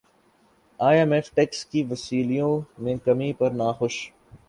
ئی 0.79 0.97
M 0.99 1.11
F 1.13 1.27
tax 1.35 1.59
کی 1.65 1.83
وصولیوں 1.89 2.53
میں 2.83 2.95
کمی 3.05 3.31
پر 3.39 3.49
ناخوش 3.59 3.95